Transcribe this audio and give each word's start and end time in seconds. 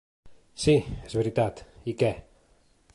Sí, 0.63 0.73
és 1.09 1.15
veritat, 1.19 1.63
i 1.93 1.97
què? 2.03 2.13